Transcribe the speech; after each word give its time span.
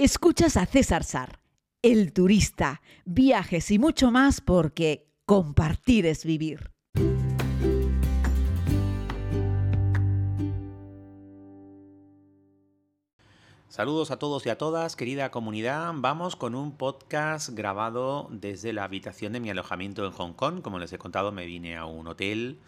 Escuchas 0.00 0.56
a 0.56 0.64
César 0.64 1.02
Sar, 1.02 1.40
el 1.82 2.12
turista, 2.12 2.82
viajes 3.04 3.68
y 3.72 3.80
mucho 3.80 4.12
más 4.12 4.40
porque 4.40 5.10
compartir 5.26 6.06
es 6.06 6.24
vivir. 6.24 6.70
Saludos 13.66 14.12
a 14.12 14.20
todos 14.20 14.46
y 14.46 14.50
a 14.50 14.56
todas, 14.56 14.94
querida 14.94 15.32
comunidad. 15.32 15.92
Vamos 15.96 16.36
con 16.36 16.54
un 16.54 16.76
podcast 16.76 17.48
grabado 17.48 18.28
desde 18.30 18.72
la 18.72 18.84
habitación 18.84 19.32
de 19.32 19.40
mi 19.40 19.50
alojamiento 19.50 20.06
en 20.06 20.12
Hong 20.12 20.32
Kong. 20.34 20.62
Como 20.62 20.78
les 20.78 20.92
he 20.92 20.98
contado, 20.98 21.32
me 21.32 21.44
vine 21.44 21.76
a 21.76 21.86
un 21.86 22.06
hotel 22.06 22.60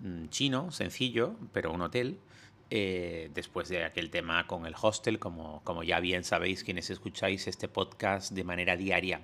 mm, 0.00 0.30
chino, 0.30 0.72
sencillo, 0.72 1.36
pero 1.52 1.70
un 1.70 1.82
hotel. 1.82 2.18
Eh, 2.68 3.30
después 3.32 3.68
de 3.68 3.84
aquel 3.84 4.10
tema 4.10 4.44
con 4.48 4.66
el 4.66 4.74
hostel, 4.80 5.20
como, 5.20 5.60
como 5.62 5.84
ya 5.84 6.00
bien 6.00 6.24
sabéis 6.24 6.64
quienes 6.64 6.90
escucháis 6.90 7.46
este 7.46 7.68
podcast 7.68 8.32
de 8.32 8.42
manera 8.42 8.76
diaria. 8.76 9.20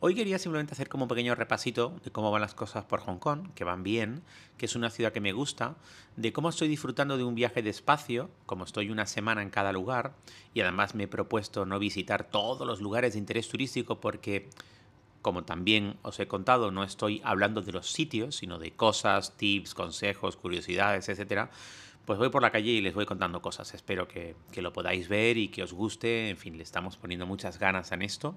Hoy 0.00 0.16
quería 0.16 0.40
simplemente 0.40 0.72
hacer 0.72 0.88
como 0.88 1.04
un 1.04 1.08
pequeño 1.08 1.36
repasito 1.36 1.94
de 2.02 2.10
cómo 2.10 2.32
van 2.32 2.40
las 2.40 2.54
cosas 2.54 2.84
por 2.86 2.98
Hong 2.98 3.18
Kong, 3.18 3.54
que 3.54 3.62
van 3.62 3.84
bien, 3.84 4.22
que 4.58 4.66
es 4.66 4.74
una 4.74 4.90
ciudad 4.90 5.12
que 5.12 5.20
me 5.20 5.30
gusta, 5.30 5.76
de 6.16 6.32
cómo 6.32 6.48
estoy 6.48 6.66
disfrutando 6.66 7.16
de 7.16 7.22
un 7.22 7.36
viaje 7.36 7.62
de 7.62 7.70
espacio, 7.70 8.28
como 8.44 8.64
estoy 8.64 8.90
una 8.90 9.06
semana 9.06 9.42
en 9.42 9.50
cada 9.50 9.70
lugar, 9.70 10.16
y 10.52 10.60
además 10.60 10.96
me 10.96 11.04
he 11.04 11.08
propuesto 11.08 11.66
no 11.66 11.78
visitar 11.78 12.24
todos 12.24 12.66
los 12.66 12.80
lugares 12.80 13.12
de 13.12 13.20
interés 13.20 13.48
turístico 13.48 14.00
porque 14.00 14.50
como 15.22 15.44
también 15.44 15.96
os 16.02 16.18
he 16.20 16.26
contado, 16.26 16.70
no 16.70 16.84
estoy 16.84 17.20
hablando 17.24 17.62
de 17.62 17.72
los 17.72 17.90
sitios, 17.92 18.36
sino 18.36 18.58
de 18.58 18.72
cosas, 18.72 19.36
tips, 19.36 19.74
consejos, 19.74 20.36
curiosidades, 20.36 21.08
etcétera 21.08 21.50
pues 22.10 22.18
voy 22.18 22.28
por 22.28 22.42
la 22.42 22.50
calle 22.50 22.72
y 22.72 22.80
les 22.80 22.92
voy 22.92 23.06
contando 23.06 23.40
cosas. 23.40 23.72
Espero 23.72 24.08
que, 24.08 24.34
lo 24.56 24.72
podáis 24.72 25.08
ver 25.08 25.36
y 25.36 25.46
que 25.46 25.62
os 25.62 25.72
guste. 25.72 26.28
En 26.30 26.36
fin, 26.36 26.56
le 26.56 26.64
estamos 26.64 26.96
poniendo 26.96 27.24
muchas 27.24 27.60
ganas 27.60 27.92
en 27.92 28.02
esto. 28.02 28.34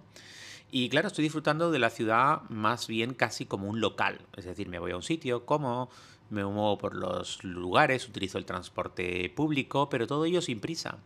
Y 0.70 0.90
claro, 0.90 1.08
estoy 1.08 1.24
disfrutando 1.24 1.72
de 1.72 1.80
la 1.80 1.90
ciudad 1.90 2.42
más 2.50 2.88
bien 2.88 3.16
casi 3.16 3.48
como 3.48 3.68
un 3.68 3.82
local. 3.82 4.20
Es 4.38 4.46
decir, 4.46 4.70
me 4.70 4.78
voy 4.78 4.92
a 4.92 4.96
un 4.96 5.02
sitio, 5.02 5.48
como, 5.48 5.90
me 6.30 6.46
muevo 6.46 6.78
por 6.78 6.94
los 6.96 7.44
lugares, 7.44 8.08
utilizo 8.08 8.38
el 8.38 8.46
transporte 8.46 9.28
público, 9.36 9.90
pero 9.90 10.06
todo 10.06 10.26
ello 10.26 10.44
sin 10.44 10.60
prisa. 10.60 11.00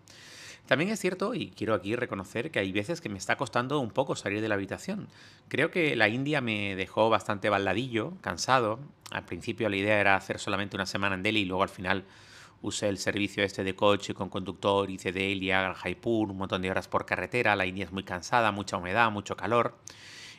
También 0.67 0.91
es 0.91 0.99
cierto, 0.99 1.33
y 1.33 1.51
quiero 1.51 1.73
aquí 1.73 1.95
reconocer 1.95 2.51
que 2.51 2.59
hay 2.59 2.73
veces 2.73 2.99
que 2.99 3.07
me 3.07 3.17
está 3.17 3.37
costando 3.37 3.79
un 3.79 3.89
poco 3.89 4.17
salir 4.17 4.41
de 4.41 4.49
la 4.49 4.55
habitación. 4.55 5.07
Creo 5.47 5.71
que 5.71 5.95
la 5.95 6.09
India 6.09 6.41
me 6.41 6.75
dejó 6.75 7.09
bastante 7.09 7.49
baldadillo, 7.49 8.13
cansado. 8.19 8.79
Al 9.11 9.23
principio 9.23 9.69
la 9.69 9.77
idea 9.77 9.99
era 9.99 10.17
hacer 10.17 10.39
solamente 10.39 10.75
una 10.75 10.85
semana 10.85 11.15
en 11.15 11.23
Delhi 11.23 11.41
y 11.41 11.45
luego 11.45 11.63
al 11.63 11.69
final 11.69 12.03
usé 12.61 12.89
el 12.89 12.97
servicio 12.97 13.43
este 13.43 13.63
de 13.63 13.75
coche 13.75 14.13
con 14.13 14.27
conductor, 14.27 14.89
hice 14.89 15.13
Delhi 15.13 15.51
a 15.51 15.73
Jaipur, 15.73 16.29
un 16.29 16.37
montón 16.37 16.61
de 16.61 16.69
horas 16.69 16.89
por 16.89 17.05
carretera, 17.05 17.55
la 17.55 17.65
India 17.65 17.85
es 17.85 17.93
muy 17.93 18.03
cansada, 18.03 18.51
mucha 18.51 18.75
humedad, 18.75 19.09
mucho 19.09 19.37
calor. 19.37 19.77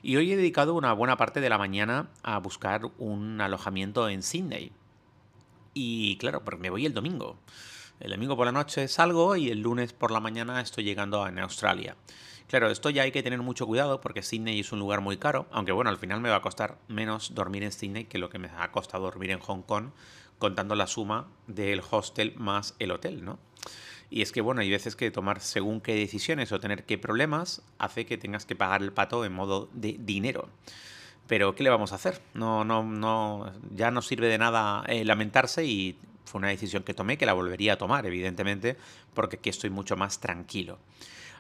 Y 0.03 0.17
hoy 0.17 0.31
he 0.33 0.37
dedicado 0.37 0.75
una 0.75 0.93
buena 0.93 1.17
parte 1.17 1.41
de 1.41 1.49
la 1.49 1.57
mañana 1.57 2.11
a 2.23 2.39
buscar 2.39 2.83
un 2.99 3.41
alojamiento 3.41 4.11
en 4.11 4.23
Sydney. 4.23 4.73
Y 5.73 6.19
claro, 6.19 6.45
porque 6.45 6.61
me 6.61 6.71
voy 6.71 6.85
el 6.85 6.93
domingo. 6.93 7.39
El 8.01 8.13
domingo 8.13 8.37
por 8.37 8.47
la 8.47 8.53
noche 8.53 8.87
salgo 8.87 9.35
y 9.35 9.51
el 9.51 9.61
lunes 9.61 9.93
por 9.93 10.13
la 10.13 10.21
mañana 10.21 10.61
estoy 10.61 10.85
llegando 10.85 11.25
a 11.25 11.31
Australia. 11.43 11.97
Claro, 12.47 12.71
esto 12.71 12.91
ya 12.91 13.03
hay 13.03 13.11
que 13.11 13.25
tener 13.25 13.43
mucho 13.43 13.67
cuidado 13.67 14.01
porque 14.01 14.23
Sydney 14.23 14.61
es 14.61 14.71
un 14.71 14.79
lugar 14.79 15.01
muy 15.01 15.17
caro, 15.17 15.47
aunque 15.51 15.73
bueno, 15.73 15.91
al 15.91 15.99
final 15.99 16.21
me 16.21 16.31
va 16.31 16.37
a 16.37 16.41
costar 16.41 16.79
menos 16.87 17.35
dormir 17.35 17.65
en 17.65 17.73
Sydney 17.73 18.05
que 18.05 18.19
lo 18.19 18.31
que 18.31 18.39
me 18.39 18.51
ha 18.57 18.71
costado 18.71 19.03
dormir 19.03 19.33
en 19.33 19.41
Hong 19.41 19.63
Kong, 19.63 19.91
contando 20.39 20.77
la 20.77 20.87
suma 20.87 21.27
del 21.49 21.83
hostel 21.91 22.35
más 22.37 22.77
el 22.79 22.93
hotel, 22.93 23.25
¿no? 23.25 23.41
Y 24.11 24.23
es 24.23 24.31
que, 24.31 24.41
bueno, 24.41 24.61
hay 24.61 24.71
veces 24.71 24.95
que 24.95 25.11
tomar 25.11 25.41
según 25.41 25.81
qué 25.81 25.95
decisiones 25.95 26.53
o 26.53 26.61
tener 26.61 26.87
qué 26.87 26.99
problemas 26.99 27.63
hace 27.79 28.07
que 28.07 28.17
tengas 28.17 28.47
que 28.47 28.55
pagar 28.55 28.83
el 28.83 28.93
pato 28.93 29.25
en 29.25 29.33
modo 29.33 29.69
de 29.73 29.97
dinero. 29.99 30.49
Pero, 31.27 31.55
¿qué 31.55 31.65
le 31.65 31.69
vamos 31.69 31.93
a 31.93 31.97
hacer? 31.97 32.23
No, 32.33 32.65
no, 32.65 32.83
no, 32.85 33.53
ya 33.71 33.91
no 33.91 34.01
sirve 34.01 34.29
de 34.29 34.39
nada 34.39 34.85
eh, 34.87 35.05
lamentarse 35.05 35.67
y 35.67 35.99
fue 36.29 36.39
una 36.39 36.49
decisión 36.49 36.83
que 36.83 36.95
tomé, 36.95 37.19
que 37.19 37.27
la 37.27 37.33
volvería 37.33 37.75
a 37.75 37.79
tomar, 37.79 38.07
evidentemente, 38.07 38.77
porque 39.15 39.37
aquí 39.37 39.51
estoy 39.51 39.71
mucho 39.71 39.97
más 39.97 40.21
tranquilo. 40.21 40.79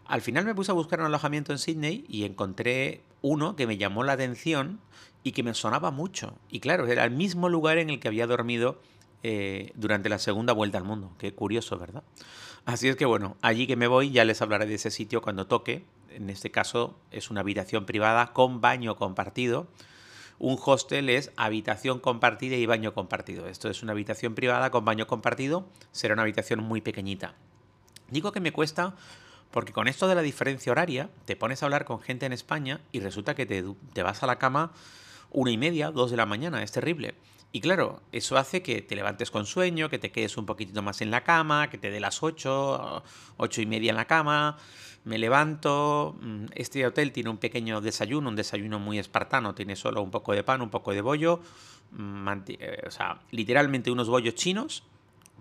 Al 0.06 0.22
final 0.22 0.44
me 0.44 0.54
puse 0.54 0.71
a 0.71 0.75
buscar 0.75 1.00
un 1.00 1.06
alojamiento 1.06 1.53
en 1.53 1.59
Sydney 1.59 2.04
y 2.09 2.25
encontré 2.25 3.03
uno 3.21 3.56
que 3.56 3.66
me 3.66 3.77
llamó 3.77 4.04
la 4.04 4.15
atención 4.15 4.81
y 5.22 5.32
que 5.32 5.43
me 5.43 5.53
sonaba 5.54 5.91
mucho. 5.91 6.38
Y 6.48 6.60
claro, 6.60 6.87
era 6.87 7.04
el 7.04 7.10
mismo 7.10 7.48
lugar 7.48 7.78
en 7.78 7.91
el 7.91 8.00
que 8.00 8.09
había 8.09 8.27
dormido 8.27 8.81
eh, 9.22 9.72
durante 9.75 10.09
la 10.09 10.19
segunda 10.19 10.53
vuelta 10.53 10.78
al 10.78 10.84
mundo. 10.84 11.12
Qué 11.19 11.34
curioso, 11.34 11.78
¿verdad? 11.78 12.03
Así 12.65 12.88
es 12.88 12.97
que 12.97 13.04
bueno, 13.04 13.37
allí 13.43 13.66
que 13.66 13.77
me 13.77 13.87
voy 13.87 14.10
ya 14.10 14.25
les 14.25 14.41
hablaré 14.41 14.66
de 14.66 14.75
ese 14.75 14.91
sitio 14.91 15.21
cuando 15.21 15.47
toque. 15.47 15.84
En 16.10 16.31
este 16.31 16.50
caso 16.50 16.98
es 17.10 17.31
una 17.31 17.41
habitación 17.41 17.84
privada 17.84 18.32
con 18.32 18.60
baño 18.60 18.97
compartido. 18.97 19.69
Un 20.38 20.59
hostel 20.65 21.10
es 21.10 21.32
habitación 21.37 21.99
compartida 21.99 22.56
y 22.56 22.66
baño 22.66 22.94
compartido. 22.94 23.49
Esto 23.49 23.69
es 23.69 23.82
una 23.82 23.93
habitación 23.93 24.34
privada 24.34 24.71
con 24.71 24.84
baño 24.84 25.06
compartido. 25.06 25.66
Será 25.91 26.15
una 26.15 26.22
habitación 26.22 26.60
muy 26.60 26.81
pequeñita. 26.81 27.34
Digo 28.10 28.31
que 28.32 28.41
me 28.41 28.53
cuesta 28.53 28.94
porque 29.50 29.72
con 29.72 29.88
esto 29.88 30.09
de 30.09 30.15
la 30.15 30.22
diferencia 30.22 30.71
horaria, 30.72 31.09
te 31.25 31.37
pones 31.37 31.62
a 31.62 31.66
hablar 31.66 31.84
con 31.84 32.00
gente 32.00 32.27
en 32.27 32.32
España 32.32 32.81
y 32.93 33.00
resulta 33.00 33.34
que 33.34 33.47
te, 33.47 33.65
te 33.93 34.03
vas 34.03 34.22
a 34.22 34.27
la 34.27 34.38
cama 34.38 34.72
una 35.31 35.50
y 35.50 35.56
media, 35.56 35.91
dos 35.91 36.10
de 36.10 36.16
la 36.16 36.27
mañana. 36.27 36.62
Es 36.62 36.72
terrible. 36.72 37.15
Y 37.50 37.60
claro, 37.60 38.03
eso 38.12 38.36
hace 38.36 38.62
que 38.62 38.82
te 38.82 38.94
levantes 38.94 39.31
con 39.31 39.47
sueño, 39.47 39.88
que 39.88 39.98
te 39.98 40.10
quedes 40.10 40.36
un 40.36 40.44
poquitito 40.44 40.82
más 40.82 41.00
en 41.00 41.10
la 41.10 41.25
cama, 41.25 41.70
que 41.70 41.78
te 41.78 41.91
dé 41.91 41.98
las 41.98 42.22
ocho, 42.22 43.03
ocho 43.38 43.62
y 43.62 43.66
media 43.66 43.91
en 43.91 43.97
la 43.97 44.04
cama. 44.04 44.59
Me 45.04 45.16
levanto. 45.16 46.16
Mm, 46.20 46.47
este 46.54 46.86
hotel 46.86 47.12
tiene 47.12 47.31
un 47.31 47.38
pequeño 47.38 47.81
desayuno, 47.81 48.28
un 48.28 48.36
desayuno 48.36 48.78
muy 48.78 48.98
espartano. 48.98 49.54
Tiene 49.54 49.76
solo 49.76 50.03
un 50.03 50.10
poco 50.10 50.34
de 50.34 50.42
pan, 50.44 50.60
un 50.60 50.69
poco 50.69 50.92
de 50.92 51.00
bollo. 51.00 51.41
Mm, 51.92 52.28
eh, 52.48 52.82
o 52.86 52.91
sea, 52.91 53.20
literalmente 53.31 53.91
unos 53.91 54.09
bollos 54.09 54.34
chinos, 54.34 54.82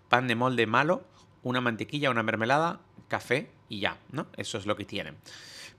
pan 0.08 0.28
de 0.28 0.36
molde 0.36 0.66
malo, 0.66 1.04
una 1.44 1.60
mantequilla, 1.60 2.10
una 2.10 2.24
mermelada, 2.24 2.80
café 3.10 3.50
y 3.68 3.82
ya, 3.82 3.98
¿no? 4.12 4.28
Eso 4.38 4.58
es 4.58 4.66
lo 4.66 4.78
que 4.78 4.86
tienen. 4.86 5.18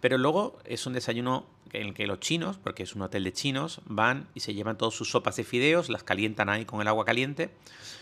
Pero 0.01 0.19
luego 0.19 0.59
es 0.65 0.87
un 0.87 0.93
desayuno 0.93 1.47
en 1.73 1.89
el 1.89 1.95
que 1.95 2.07
los 2.07 2.21
chinos, 2.21 2.59
porque 2.59 2.85
es 2.85 2.95
un 2.95 3.03
hotel 3.03 3.25
de 3.25 3.33
chinos, 3.33 3.81
van 3.87 4.29
y 4.35 4.41
se 4.41 4.55
llevan 4.55 4.79
todas 4.79 4.95
sus 4.95 5.11
sopas 5.11 5.37
de 5.37 5.45
fideos, 5.45 5.89
las 5.89 6.05
calientan 6.05 6.49
ahí 6.49 6.65
con 6.65 6.81
el 6.81 6.89
agua 6.89 7.05
caliente. 7.05 7.51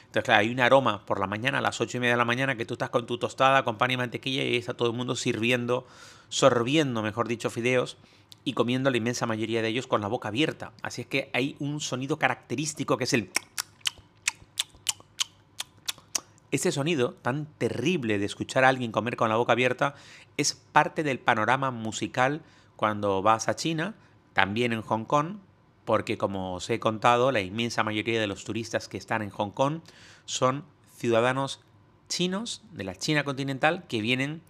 Entonces, 0.07 0.25
claro, 0.25 0.41
hay 0.41 0.51
un 0.51 0.61
aroma 0.61 1.05
por 1.05 1.19
la 1.19 1.27
mañana, 1.27 1.59
a 1.59 1.61
las 1.61 1.81
ocho 1.81 1.97
y 1.97 2.01
media 2.01 2.13
de 2.13 2.19
la 2.19 2.25
mañana, 2.25 2.57
que 2.57 2.65
tú 2.65 2.75
estás 2.75 2.91
con 2.91 3.07
tu 3.07 3.19
tostada, 3.19 3.65
con 3.65 3.77
pan 3.79 3.91
y 3.91 3.97
mantequilla 3.97 4.45
y 4.45 4.57
está 4.57 4.75
todo 4.75 4.91
el 4.91 4.97
mundo 4.97 5.17
sirviendo, 5.17 5.87
sorbiendo, 6.29 7.03
mejor 7.03 7.29
dicho, 7.29 7.51
fideos 7.51 7.97
y 8.45 8.53
comiendo 8.53 8.91
la 8.91 8.97
inmensa 8.97 9.27
mayoría 9.27 9.61
de 9.61 9.69
ellos 9.69 9.87
con 9.87 10.01
la 10.01 10.07
boca 10.07 10.29
abierta. 10.29 10.73
Así 10.83 11.03
es 11.03 11.09
que 11.09 11.31
hay 11.33 11.57
un 11.59 11.81
sonido 11.81 12.19
característico 12.19 12.97
que 12.97 13.05
es 13.05 13.13
el 13.13 13.31
ese 16.57 16.73
sonido 16.73 17.15
tan 17.15 17.47
terrible 17.59 18.19
de 18.19 18.27
escuchar 18.27 18.65
a 18.65 18.69
alguien 18.69 18.93
comer 18.93 19.17
con 19.17 19.29
la 19.29 19.37
boca 19.37 19.53
abierta 19.53 19.95
es 20.37 20.55
parte 20.55 21.03
del 21.03 21.19
panorama 21.19 21.71
musical 21.71 22.43
cuando 22.77 23.23
vas 23.23 23.49
a 23.49 23.57
China, 23.57 23.95
también 24.33 24.73
en 24.73 24.83
Hong 24.83 25.05
Kong, 25.05 25.37
porque 25.85 26.19
como 26.19 26.55
os 26.55 26.69
he 26.69 26.79
contado, 26.81 27.33
la 27.33 27.41
inmensa 27.41 27.85
mayoría 27.85 28.21
de 28.21 28.27
los 28.27 28.45
turistas 28.45 28.89
que 28.89 28.99
están 28.99 29.23
en 29.23 29.31
Hong 29.31 29.51
Kong 29.51 29.81
son 30.25 30.65
ciudadanos 30.97 31.61
chinos 32.09 32.63
de 32.73 32.85
la 32.85 32.97
China 32.97 33.25
continental 33.25 33.85
que 33.89 34.01
vienen 34.01 34.43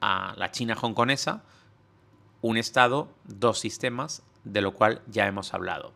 a 0.00 0.34
la 0.36 0.50
China 0.50 0.76
hongkonesa, 0.80 1.42
un 2.42 2.56
estado, 2.56 3.08
dos 3.24 3.58
sistemas, 3.58 4.22
de 4.46 4.60
lo 4.60 4.72
cual 4.72 5.02
ya 5.08 5.26
hemos 5.26 5.52
hablado. 5.52 5.92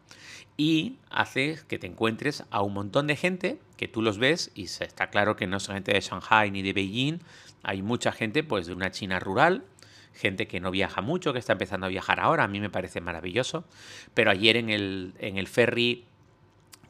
Y 0.57 0.99
hace 1.09 1.59
que 1.69 1.79
te 1.79 1.87
encuentres 1.87 2.45
a 2.51 2.63
un 2.63 2.75
montón 2.75 3.07
de 3.07 3.17
gente 3.17 3.59
que 3.79 3.89
tú 3.89 4.03
los 4.03 4.19
ves 4.19 4.51
y 4.55 4.65
está 4.65 5.09
claro 5.09 5.37
que 5.37 5.47
no 5.47 5.57
es 5.57 5.67
gente 5.67 5.93
de 5.93 6.01
Shanghai 6.01 6.51
ni 6.51 6.61
de 6.61 6.75
Beijing, 6.75 7.21
hay 7.63 7.83
mucha 7.83 8.13
gente 8.13 8.43
pues 8.43 8.67
de 8.67 8.75
una 8.75 8.91
China 8.91 9.21
rural, 9.21 9.65
gente 10.13 10.47
que 10.49 10.61
no 10.61 10.71
viaja 10.71 11.01
mucho, 11.01 11.33
que 11.33 11.39
está 11.39 11.53
empezando 11.53 11.87
a 11.87 11.89
viajar 11.89 12.21
ahora, 12.21 12.45
a 12.45 12.49
mí 12.49 12.61
me 12.61 12.69
parece 12.69 13.01
maravilloso, 13.01 13.65
pero 14.13 14.31
ayer 14.31 14.57
en 14.57 14.69
el, 14.69 15.15
en 15.19 15.39
el 15.39 15.47
ferry 15.47 16.05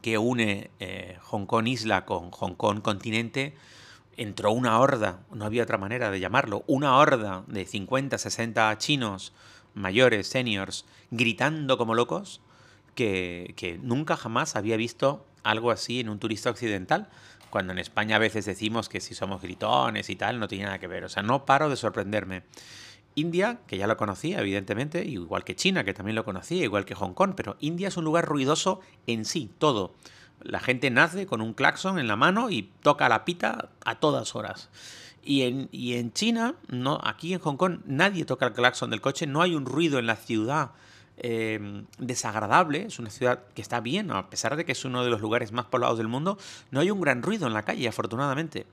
que 0.03 0.19
une 0.19 0.71
eh, 0.81 1.19
Hong 1.23 1.47
Kong 1.47 1.69
isla 1.69 2.07
con 2.07 2.31
Hong 2.31 2.55
Kong 2.55 2.81
continente, 2.81 3.55
entró 4.17 4.51
una 4.51 4.81
horda, 4.81 5.21
no 5.33 5.45
había 5.45 5.63
otra 5.63 5.79
manera 5.79 6.11
de 6.11 6.19
llamarlo, 6.19 6.65
una 6.67 6.97
horda 6.97 7.45
de 7.47 7.67
50, 7.67 8.19
60 8.19 8.79
chinos 8.79 9.33
mayores, 9.75 10.27
seniors, 10.27 10.85
gritando 11.11 11.79
como 11.79 11.95
locos, 11.95 12.41
que, 12.95 13.79
nunca 13.83 14.17
jamás 14.17 14.57
había 14.57 14.77
visto 14.77 15.25
algo 15.43 15.71
así 15.71 16.01
en 16.01 16.09
un 16.09 16.19
turista 16.19 16.51
occidental, 16.51 17.09
cuando 17.49 17.73
en 17.73 17.79
España 17.79 18.17
a 18.17 18.21
veces 18.21 18.45
decimos 18.45 18.89
que 18.89 19.01
si 19.01 19.15
somos 19.15 19.43
gritones 19.43 20.11
y 20.11 20.17
tal, 20.17 20.39
no 20.39 20.49
tiene 20.49 20.65
nada 20.65 20.79
que 20.79 20.87
ver. 20.87 21.05
O 21.05 21.09
sea, 21.09 21.23
no 21.23 21.47
paro 21.47 21.69
de 21.69 21.77
sorprenderme. 21.77 22.43
India, 23.17 23.59
que 23.67 23.77
ya 23.77 23.89
lo 23.89 23.97
conocía, 23.97 24.39
evidentemente, 24.39 25.05
igual 25.05 25.43
que 25.43 25.57
China, 25.57 25.83
que 25.83 25.95
también 25.95 26.15
lo 26.15 26.25
conocía, 26.25 26.63
igual 26.63 26.85
que 26.85 26.95
Hong 26.95 27.13
Kong, 27.13 27.33
pero 27.37 27.57
India 27.59 27.89
es 27.89 27.97
un 27.97 28.05
lugar 28.05 28.27
ruidoso 28.27 28.81
en 29.07 29.25
sí, 29.25 29.51
todo. 29.59 29.95
La 30.43 30.61
gente 30.61 30.91
nace 30.91 31.27
con 31.27 31.41
un 31.41 31.53
claxon 31.53 31.99
en 31.99 32.07
la 32.07 32.17
mano 32.17 32.51
y 32.51 32.71
toca 32.83 33.09
la 33.09 33.25
pita 33.25 33.71
a 33.85 33.99
todas 33.99 34.35
horas. 34.37 34.71
Y 35.23 35.43
en, 35.43 35.69
y 35.71 35.95
en 35.95 36.13
China, 36.13 36.55
no, 36.69 36.99
aquí 37.03 37.35
en 37.35 37.41
Hong 37.41 37.57
Kong, 37.57 37.81
nadie 37.85 38.25
toca 38.25 38.47
el 38.47 38.53
claxon 38.53 38.91
del 38.91 39.01
coche, 39.01 39.27
no 39.27 39.43
hay 39.43 39.55
un 39.55 39.67
ruido 39.67 39.99
en 39.99 40.07
la 40.07 40.17
ciudad 40.17 40.71
eh, 41.19 41.85
desagradable, 41.99 42.87
es 42.87 42.99
una 42.99 43.11
ciudad 43.11 43.43
que 43.55 43.61
está 43.61 43.81
bien, 43.81 44.11
a 44.11 44.31
pesar 44.31 44.57
de 44.57 44.65
que 44.65 44.73
es 44.73 44.85
uno 44.87 45.05
de 45.05 45.11
los 45.11 45.21
lugares 45.21 45.53
más 45.53 45.67
poblados 45.67 45.99
del 45.99 46.09
mundo, 46.09 46.39
no 46.71 46.81
hay 46.81 46.91
un 46.91 47.01
gran 47.01 47.23
ruido 47.23 47.47
en 47.47 47.53
la 47.53 47.65
calle, 47.65 47.87
afortunadamente. 47.87 48.67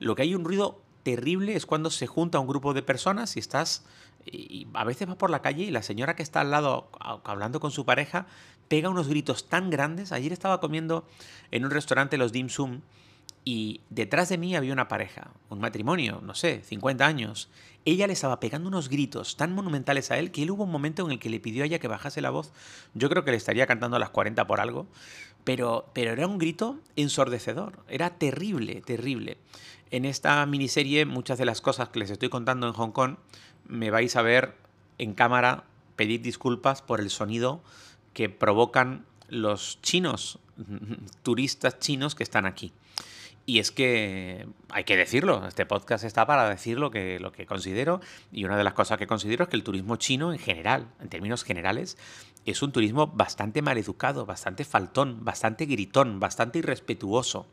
Lo 0.00 0.16
que 0.16 0.22
hay 0.22 0.34
un 0.34 0.44
ruido 0.44 0.80
terrible 1.04 1.54
es 1.54 1.66
cuando 1.66 1.90
se 1.90 2.08
junta 2.08 2.40
un 2.40 2.48
grupo 2.48 2.74
de 2.74 2.82
personas 2.82 3.36
y 3.36 3.40
estás 3.40 3.84
y 4.24 4.68
a 4.74 4.84
veces 4.84 5.08
vas 5.08 5.16
por 5.16 5.30
la 5.30 5.42
calle 5.42 5.64
y 5.64 5.70
la 5.70 5.82
señora 5.82 6.14
que 6.14 6.22
está 6.22 6.40
al 6.40 6.50
lado 6.50 6.88
hablando 7.24 7.58
con 7.58 7.72
su 7.72 7.84
pareja 7.84 8.26
pega 8.68 8.88
unos 8.88 9.08
gritos 9.08 9.48
tan 9.48 9.70
grandes. 9.70 10.12
Ayer 10.12 10.32
estaba 10.32 10.60
comiendo 10.60 11.04
en 11.50 11.64
un 11.64 11.70
restaurante 11.70 12.16
los 12.16 12.32
dim 12.32 12.48
sum 12.48 12.80
y 13.44 13.80
detrás 13.90 14.28
de 14.28 14.38
mí 14.38 14.54
había 14.54 14.72
una 14.72 14.88
pareja, 14.88 15.32
un 15.48 15.58
matrimonio, 15.58 16.20
no 16.22 16.34
sé, 16.34 16.62
50 16.64 17.04
años. 17.04 17.48
Ella 17.84 18.06
le 18.06 18.12
estaba 18.12 18.38
pegando 18.38 18.68
unos 18.68 18.88
gritos 18.88 19.36
tan 19.36 19.52
monumentales 19.52 20.12
a 20.12 20.18
él 20.18 20.30
que 20.30 20.44
él 20.44 20.52
hubo 20.52 20.62
un 20.64 20.70
momento 20.70 21.04
en 21.04 21.12
el 21.12 21.18
que 21.18 21.28
le 21.28 21.40
pidió 21.40 21.64
a 21.64 21.66
ella 21.66 21.80
que 21.80 21.88
bajase 21.88 22.20
la 22.20 22.30
voz. 22.30 22.52
Yo 22.94 23.08
creo 23.08 23.24
que 23.24 23.32
le 23.32 23.36
estaría 23.36 23.66
cantando 23.66 23.96
a 23.96 24.00
las 24.00 24.10
40 24.10 24.46
por 24.46 24.60
algo, 24.60 24.86
pero, 25.42 25.90
pero 25.92 26.12
era 26.12 26.28
un 26.28 26.38
grito 26.38 26.78
ensordecedor, 26.94 27.84
era 27.88 28.10
terrible, 28.10 28.80
terrible. 28.80 29.38
En 29.90 30.04
esta 30.04 30.46
miniserie 30.46 31.04
muchas 31.04 31.38
de 31.38 31.44
las 31.44 31.60
cosas 31.60 31.88
que 31.88 31.98
les 31.98 32.10
estoy 32.10 32.28
contando 32.28 32.68
en 32.68 32.74
Hong 32.74 32.92
Kong 32.92 33.16
me 33.66 33.90
vais 33.90 34.14
a 34.14 34.22
ver 34.22 34.54
en 34.98 35.14
cámara 35.14 35.64
pedir 35.96 36.22
disculpas 36.22 36.80
por 36.80 37.00
el 37.00 37.10
sonido 37.10 37.60
que 38.12 38.28
provocan 38.28 39.04
los 39.28 39.80
chinos, 39.82 40.38
turistas 41.24 41.80
chinos 41.80 42.14
que 42.14 42.22
están 42.22 42.46
aquí. 42.46 42.72
Y 43.44 43.58
es 43.58 43.72
que 43.72 44.46
hay 44.70 44.84
que 44.84 44.96
decirlo, 44.96 45.46
este 45.46 45.66
podcast 45.66 46.04
está 46.04 46.26
para 46.26 46.48
decir 46.48 46.78
lo 46.78 46.92
que, 46.92 47.18
lo 47.18 47.32
que 47.32 47.44
considero 47.44 48.00
y 48.30 48.44
una 48.44 48.56
de 48.56 48.62
las 48.62 48.74
cosas 48.74 48.98
que 48.98 49.08
considero 49.08 49.44
es 49.44 49.50
que 49.50 49.56
el 49.56 49.64
turismo 49.64 49.96
chino 49.96 50.32
en 50.32 50.38
general, 50.38 50.86
en 51.00 51.08
términos 51.08 51.42
generales, 51.42 51.98
es 52.46 52.62
un 52.62 52.70
turismo 52.70 53.08
bastante 53.08 53.60
maleducado, 53.60 54.26
bastante 54.26 54.64
faltón, 54.64 55.24
bastante 55.24 55.66
gritón, 55.66 56.20
bastante 56.20 56.60
irrespetuoso. 56.60 57.48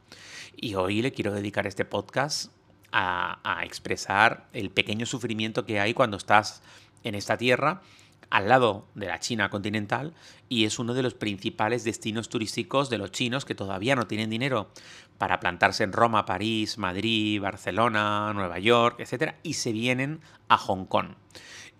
Y 0.55 0.75
hoy 0.75 1.01
le 1.01 1.11
quiero 1.11 1.33
dedicar 1.33 1.65
este 1.65 1.85
podcast 1.85 2.51
a, 2.91 3.39
a 3.43 3.65
expresar 3.65 4.47
el 4.53 4.69
pequeño 4.69 5.07
sufrimiento 5.07 5.65
que 5.65 5.79
hay 5.79 5.95
cuando 5.95 6.17
estás 6.17 6.61
en 7.03 7.15
esta 7.15 7.37
tierra 7.37 7.81
al 8.29 8.47
lado 8.47 8.85
de 8.95 9.07
la 9.07 9.19
China 9.19 9.49
continental 9.49 10.13
y 10.47 10.65
es 10.65 10.79
uno 10.79 10.93
de 10.93 11.03
los 11.03 11.13
principales 11.13 11.83
destinos 11.83 12.29
turísticos 12.29 12.89
de 12.89 12.97
los 12.97 13.11
chinos 13.11 13.45
que 13.45 13.55
todavía 13.55 13.95
no 13.95 14.07
tienen 14.07 14.29
dinero 14.29 14.69
para 15.17 15.39
plantarse 15.39 15.83
en 15.83 15.93
Roma, 15.93 16.25
París, 16.25 16.77
Madrid, 16.77 17.41
Barcelona, 17.41 18.31
Nueva 18.33 18.59
York, 18.59 18.99
etc. 18.99 19.33
y 19.43 19.53
se 19.53 19.71
vienen 19.71 20.21
a 20.47 20.57
Hong 20.57 20.85
Kong. 20.85 21.15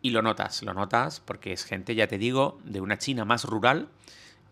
Y 0.02 0.12
lo 0.12 0.22
notas, 0.22 0.64
lo 0.64 0.74
notas 0.74 1.20
porque 1.20 1.54
es 1.54 1.64
gente, 1.64 1.96
ya 1.96 2.08
te 2.08 2.18
digo, 2.18 2.60
de 2.64 2.82
una 2.82 2.98
China 2.98 3.26
más 3.26 3.46
rural 3.46 3.90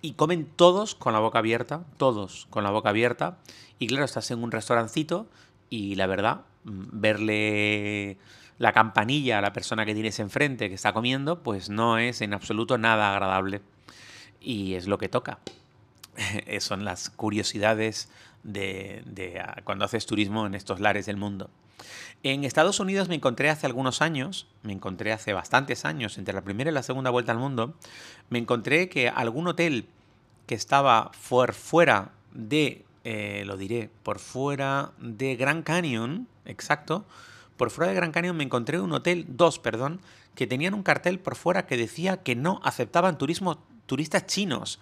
y 0.01 0.13
comen 0.13 0.45
todos 0.55 0.95
con 0.95 1.13
la 1.13 1.19
boca 1.19 1.39
abierta, 1.39 1.85
todos 1.97 2.47
con 2.49 2.63
la 2.63 2.71
boca 2.71 2.89
abierta. 2.89 3.37
Y 3.79 3.87
claro, 3.87 4.05
estás 4.05 4.29
en 4.31 4.43
un 4.43 4.51
restaurancito 4.51 5.27
y 5.69 5.95
la 5.95 6.07
verdad, 6.07 6.41
mm, 6.63 6.83
verle 6.91 8.17
la 8.59 8.73
campanilla 8.73 9.37
a 9.37 9.41
la 9.41 9.53
persona 9.53 9.85
que 9.85 9.93
tienes 9.93 10.19
enfrente 10.19 10.69
que 10.69 10.75
está 10.75 10.93
comiendo, 10.93 11.43
pues 11.43 11.69
no 11.69 11.97
es 11.97 12.21
en 12.21 12.33
absoluto 12.33 12.77
nada 12.77 13.11
agradable. 13.11 13.61
Y 14.41 14.75
es 14.75 14.87
lo 14.87 14.97
que 14.97 15.09
toca. 15.09 15.39
Son 16.59 16.85
las 16.85 17.09
curiosidades 17.09 18.09
de, 18.43 19.41
ah, 19.43 19.61
cuando 19.63 19.85
haces 19.85 20.05
turismo 20.05 20.45
en 20.45 20.55
estos 20.55 20.79
lares 20.79 21.05
del 21.05 21.17
mundo. 21.17 21.49
En 22.23 22.43
Estados 22.43 22.79
Unidos 22.79 23.09
me 23.09 23.15
encontré 23.15 23.49
hace 23.49 23.67
algunos 23.67 24.01
años, 24.01 24.47
me 24.63 24.73
encontré 24.73 25.11
hace 25.11 25.33
bastantes 25.33 25.85
años, 25.85 26.17
entre 26.17 26.33
la 26.33 26.41
primera 26.41 26.71
y 26.71 26.73
la 26.73 26.81
segunda 26.81 27.11
vuelta 27.11 27.31
al 27.31 27.37
mundo, 27.37 27.75
me 28.29 28.39
encontré 28.39 28.89
que 28.89 29.09
algún 29.09 29.47
hotel 29.47 29.85
que 30.47 30.55
estaba 30.55 31.11
fuera 31.13 32.11
de, 32.33 32.85
eh, 33.03 33.43
lo 33.45 33.57
diré, 33.57 33.91
por 34.01 34.17
fuera 34.17 34.91
de 34.97 35.35
Grand 35.35 35.63
Canyon, 35.63 36.27
exacto, 36.45 37.05
por 37.57 37.71
fuera 37.71 37.89
de 37.89 37.95
Gran 37.95 38.11
Canyon 38.11 38.37
me 38.37 38.43
encontré 38.43 38.79
un 38.79 38.93
hotel, 38.93 39.25
dos, 39.27 39.59
perdón, 39.59 39.99
que 40.35 40.47
tenían 40.47 40.73
un 40.73 40.83
cartel 40.83 41.19
por 41.19 41.35
fuera 41.35 41.65
que 41.65 41.77
decía 41.77 42.17
que 42.17 42.35
no 42.35 42.61
aceptaban 42.63 43.17
turismo, 43.17 43.63
turistas 43.85 44.27
chinos. 44.27 44.79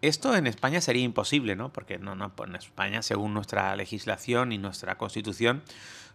Esto 0.00 0.34
en 0.34 0.46
España 0.46 0.80
sería 0.80 1.02
imposible, 1.02 1.56
¿no? 1.56 1.72
Porque 1.72 1.98
no, 1.98 2.14
no, 2.14 2.34
pues 2.34 2.48
en 2.48 2.56
España, 2.56 3.02
según 3.02 3.34
nuestra 3.34 3.74
legislación 3.76 4.52
y 4.52 4.58
nuestra 4.58 4.96
constitución, 4.96 5.62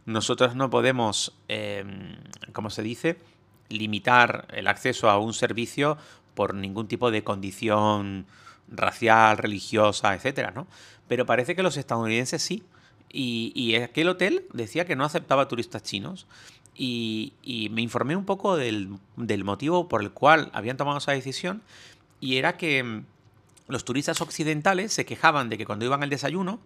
nosotros 0.05 0.55
no 0.55 0.69
podemos, 0.69 1.35
eh, 1.47 1.85
¿cómo 2.51 2.69
se 2.69 2.81
dice?, 2.81 3.17
limitar 3.69 4.47
el 4.53 4.67
acceso 4.67 5.09
a 5.09 5.17
un 5.17 5.33
servicio 5.33 5.97
por 6.33 6.53
ningún 6.53 6.87
tipo 6.87 7.11
de 7.11 7.23
condición 7.23 8.25
racial, 8.67 9.37
religiosa, 9.37 10.13
etcétera, 10.13 10.51
¿no? 10.51 10.67
Pero 11.07 11.25
parece 11.25 11.55
que 11.55 11.63
los 11.63 11.77
estadounidenses 11.77 12.41
sí. 12.41 12.63
Y, 13.15 13.75
aquel 13.75 14.09
hotel 14.09 14.47
decía 14.53 14.85
que 14.85 14.95
no 14.95 15.05
aceptaba 15.05 15.47
turistas 15.47 15.83
chinos. 15.83 16.25
Y, 16.75 17.33
me 17.71 17.81
informé 17.81 18.15
un 18.15 18.25
poco 18.25 18.57
del, 18.57 18.89
motivo 19.43 19.87
por 19.87 20.01
el 20.01 20.11
cual 20.11 20.49
habían 20.53 20.77
tomado 20.77 20.97
esa 20.97 21.11
decisión. 21.11 21.61
Y 22.19 22.37
era 22.37 22.57
que 22.57 22.83
mm, 22.83 23.05
los 23.67 23.85
turistas 23.85 24.19
occidentales 24.21 24.91
se 24.93 25.05
quejaban 25.05 25.49
de 25.49 25.57
que 25.57 25.65
cuando 25.65 25.85
iban 25.85 26.01
al 26.01 26.09
desayuno, 26.09 26.59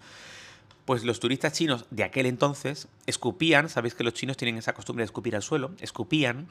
pues 0.85 1.03
los 1.03 1.19
turistas 1.19 1.51
chinos 1.51 1.85
de 1.89 2.05
aquel 2.05 2.25
entonces 2.25 2.87
escupían, 3.07 3.67
sabéis 3.67 3.93
que 3.93 4.05
los 4.05 4.13
chinos 4.13 4.37
tienen 4.37 4.57
esa 4.57 4.73
costumbre 4.73 5.01
de 5.01 5.07
escupir 5.07 5.35
al 5.35 5.41
suelo, 5.41 5.71
escupían, 5.81 6.47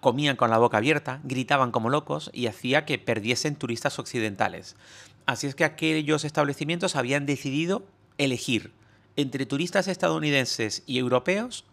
comían 0.00 0.36
con 0.36 0.50
la 0.50 0.58
boca 0.58 0.76
abierta, 0.76 1.20
gritaban 1.24 1.72
como 1.72 1.90
locos 1.90 2.30
y 2.32 2.46
hacía 2.46 2.84
que 2.84 2.98
perdiesen 2.98 3.56
turistas 3.56 3.98
occidentales. 3.98 4.76
Así 5.26 5.48
es 5.48 5.56
que 5.56 5.64
aquellos 5.64 6.24
establecimientos 6.24 6.94
habían 6.94 7.26
decidido 7.26 7.84
elegir 8.16 8.70
entre 9.18 9.46
turistas 9.46 9.88
estadounidenses 9.88 10.84
y 10.86 10.98
europeos 10.98 11.64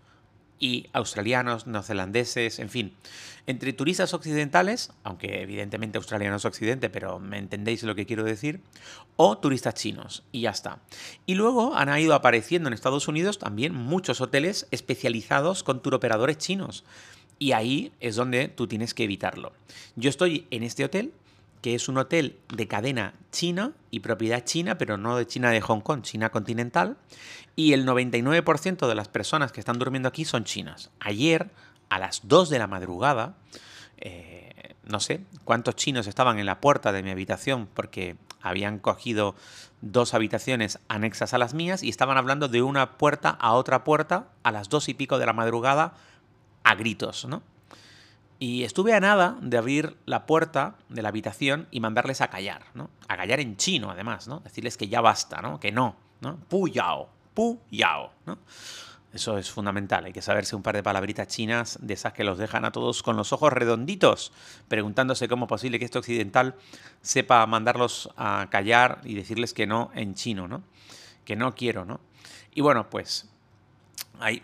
y 0.59 0.88
australianos, 0.94 1.68
neozelandeses, 1.68 2.57
en 2.57 2.69
fin, 2.69 2.94
entre 3.45 3.71
turistas 3.71 4.15
occidentales, 4.15 4.92
aunque 5.03 5.44
evidentemente 5.44 6.00
australianos 6.00 6.42
es 6.42 6.45
occidente, 6.45 6.89
pero 6.89 7.19
me 7.19 7.38
entendéis 7.38 7.83
lo 7.83 7.94
que 7.94 8.07
quiero 8.07 8.24
decir, 8.24 8.62
o 9.15 9.38
turistas 9.38 9.75
chinos, 9.75 10.24
y 10.31 10.42
ya 10.42 10.50
está. 10.50 10.80
Y 11.27 11.36
luego 11.36 11.75
han 11.75 11.95
ido 12.00 12.15
apareciendo 12.15 12.68
en 12.68 12.74
Estados 12.74 13.07
Unidos 13.07 13.38
también 13.38 13.75
muchos 13.75 14.21
hoteles 14.21 14.68
especializados 14.71 15.62
con 15.62 15.83
turoperadores 15.83 16.39
chinos, 16.39 16.83
y 17.38 17.51
ahí 17.51 17.92
es 18.00 18.15
donde 18.15 18.47
tú 18.47 18.65
tienes 18.65 18.95
que 18.95 19.03
evitarlo. 19.03 19.53
Yo 19.95 20.09
estoy 20.09 20.47
en 20.49 20.64
este 20.64 20.83
hotel, 20.83 21.14
que 21.66 21.74
es 21.74 21.90
un 21.90 21.98
hotel 21.98 22.38
de 22.54 22.68
cadena 22.68 23.16
china 23.31 23.72
y 23.90 24.02
propiedad 24.02 24.44
china, 24.44 24.78
pero 24.78 24.98
no 24.98 25.18
de 25.18 25.26
China 25.26 25.50
de 25.50 25.62
Hong 25.62 25.80
Kong, 25.80 26.04
China 26.04 26.30
continental, 26.30 26.95
y 27.56 27.74
el 27.74 27.88
99% 27.88 28.88
de 28.88 28.94
las 28.94 29.07
personas 29.07 29.52
que 29.52 29.62
están 29.62 29.80
durmiendo 29.80 30.07
aquí 30.07 30.26
son 30.26 30.44
chinas. 30.44 30.92
Ayer, 31.00 31.50
a 31.90 31.98
las 31.98 32.28
2 32.28 32.52
de 32.52 32.60
la 32.60 32.68
madrugada, 32.68 33.34
eh, 33.98 34.76
no 34.84 35.00
sé 35.00 35.22
cuántos 35.44 35.76
chinos 35.76 36.06
estaban 36.06 36.38
en 36.38 36.45
la 36.45 36.62
puerta 36.62 36.92
de 36.92 37.02
mi 37.02 37.10
habitación 37.10 37.68
porque 37.74 38.16
habían 38.44 38.78
cogido 38.78 39.34
dos 39.81 40.14
habitaciones 40.14 40.78
anexas 40.88 41.34
a 41.34 41.40
las 41.40 41.56
mías 41.56 41.81
y 41.81 41.90
estaban 41.90 42.19
hablando 42.19 42.48
de 42.48 42.62
una 42.62 43.00
puerta 43.00 43.31
a 43.31 43.54
otra 43.54 43.84
puerta 43.84 44.28
a 44.44 44.52
las 44.52 44.69
dos 44.69 44.88
y 44.88 44.94
pico 44.94 45.18
de 45.18 45.26
la 45.26 45.34
madrugada 45.34 45.95
a 46.64 46.76
gritos, 46.76 47.26
¿no? 47.26 47.42
Y 48.37 48.63
estuve 48.63 48.94
a 48.94 48.99
nada 48.99 49.37
de 49.42 49.57
abrir 49.57 49.97
la 50.06 50.25
puerta 50.25 50.75
de 50.89 51.01
la 51.01 51.09
habitación 51.09 51.68
y 51.71 51.80
mandarles 51.80 52.21
a 52.21 52.30
callar, 52.30 52.63
¿no? 52.73 52.89
A 53.07 53.15
callar 53.15 53.39
en 53.39 53.56
chino, 53.56 53.89
además, 53.89 54.27
¿no? 54.27 54.42
Decirles 54.42 54.75
que 54.77 54.89
ya 54.89 54.99
basta, 55.01 55.42
¿no? 55.42 55.59
Que 55.59 55.71
no, 55.71 55.95
¿no? 56.19 56.37
Pu 56.49 56.68
yao, 56.68 57.09
¿no? 58.25 58.37
Eso 59.15 59.37
es 59.37 59.49
fundamental, 59.49 60.04
hay 60.04 60.11
que 60.11 60.21
saberse 60.21 60.57
un 60.57 60.61
par 60.61 60.75
de 60.75 60.83
palabritas 60.83 61.30
chinas 61.30 61.80
de 61.81 61.94
esas 61.94 62.11
que 62.11 62.25
los 62.25 62.37
dejan 62.37 62.65
a 62.65 62.73
todos 62.73 63.01
con 63.01 63.15
los 63.15 63.31
ojos 63.31 63.54
redonditos, 63.54 64.33
preguntándose 64.68 65.30
cómo 65.30 65.45
es 65.45 65.49
posible 65.49 65.80
que 65.80 65.85
este 65.85 65.99
occidental 65.99 66.56
sepa 67.01 67.45
mandarlos 67.45 68.09
a 68.18 68.47
callar 68.51 68.99
y 69.06 69.13
decirles 69.13 69.54
que 69.54 69.68
no 69.68 69.89
en 69.95 70.15
chino, 70.15 70.49
¿no? 70.49 70.63
Que 71.23 71.37
no 71.37 71.56
quiero, 71.56 71.85
¿no? 71.85 72.01
Y 72.54 72.59
bueno, 72.59 72.89
pues 72.89 73.30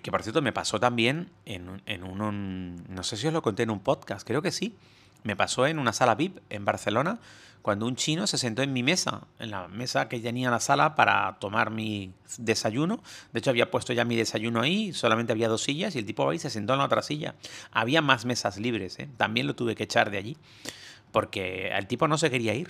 que 0.01 0.11
por 0.11 0.23
cierto 0.23 0.41
me 0.41 0.53
pasó 0.53 0.79
también 0.79 1.29
en, 1.45 1.81
en 1.85 2.03
un, 2.03 2.83
no 2.87 3.03
sé 3.03 3.17
si 3.17 3.27
os 3.27 3.33
lo 3.33 3.41
conté 3.41 3.63
en 3.63 3.69
un 3.69 3.79
podcast, 3.79 4.25
creo 4.25 4.41
que 4.41 4.51
sí, 4.51 4.75
me 5.23 5.35
pasó 5.35 5.67
en 5.67 5.79
una 5.79 5.93
sala 5.93 6.15
VIP 6.15 6.39
en 6.49 6.65
Barcelona 6.65 7.19
cuando 7.61 7.85
un 7.85 7.95
chino 7.95 8.27
se 8.27 8.37
sentó 8.37 8.63
en 8.63 8.73
mi 8.73 8.83
mesa, 8.83 9.27
en 9.39 9.51
la 9.51 9.67
mesa 9.67 10.09
que 10.09 10.19
tenía 10.19 10.49
la 10.49 10.59
sala 10.59 10.95
para 10.95 11.37
tomar 11.39 11.69
mi 11.69 12.11
desayuno. 12.37 13.03
De 13.33 13.39
hecho, 13.39 13.51
había 13.51 13.69
puesto 13.69 13.93
ya 13.93 14.03
mi 14.03 14.15
desayuno 14.15 14.61
ahí, 14.61 14.93
solamente 14.93 15.31
había 15.31 15.47
dos 15.47 15.63
sillas 15.63 15.95
y 15.95 15.99
el 15.99 16.05
tipo 16.05 16.27
ahí 16.29 16.39
se 16.39 16.49
sentó 16.49 16.73
en 16.73 16.79
la 16.79 16.85
otra 16.85 17.01
silla. 17.03 17.35
Había 17.71 18.01
más 18.01 18.25
mesas 18.25 18.57
libres, 18.57 18.97
¿eh? 18.99 19.09
también 19.17 19.47
lo 19.47 19.55
tuve 19.55 19.75
que 19.75 19.83
echar 19.83 20.09
de 20.09 20.17
allí, 20.17 20.37
porque 21.11 21.69
el 21.69 21.87
tipo 21.87 22.07
no 22.07 22.17
se 22.17 22.31
quería 22.31 22.55
ir. 22.55 22.69